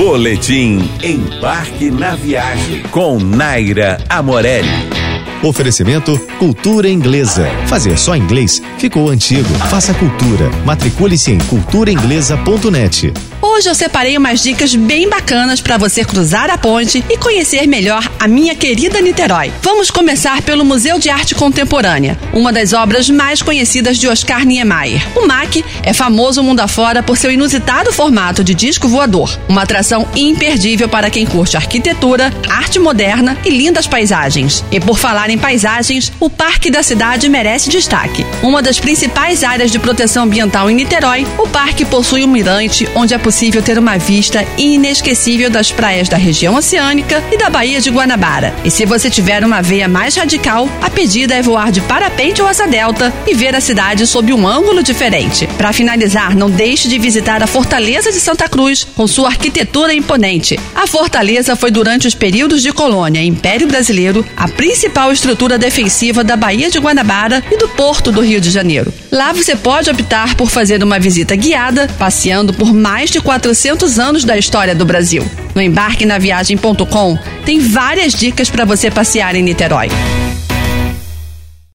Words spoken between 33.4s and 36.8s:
e lindas paisagens. E por falar em paisagens, o Parque